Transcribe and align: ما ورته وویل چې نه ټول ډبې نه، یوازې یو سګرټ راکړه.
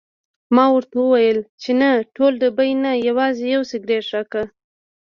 ما 0.55 0.65
ورته 0.75 0.95
وویل 1.01 1.39
چې 1.61 1.71
نه 1.81 1.89
ټول 2.15 2.31
ډبې 2.41 2.71
نه، 2.83 2.91
یوازې 3.07 3.43
یو 3.55 3.61
سګرټ 3.71 4.05
راکړه. 4.15 4.45